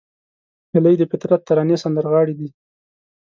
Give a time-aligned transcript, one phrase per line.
[0.71, 2.47] هیلۍ د فطرت ترانې سندرغاړې ده